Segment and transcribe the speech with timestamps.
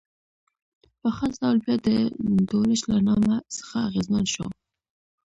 [1.01, 1.89] په خاص ډول بیا د
[2.49, 4.45] دولچ له نامه څخه اغېزمن شو.